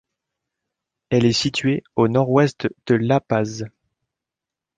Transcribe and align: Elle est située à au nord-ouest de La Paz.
Elle 1.11 1.25
est 1.25 1.31
située 1.31 1.83
à 1.95 2.01
au 2.01 2.07
nord-ouest 2.07 2.67
de 2.87 2.95
La 2.95 3.19
Paz. 3.19 3.67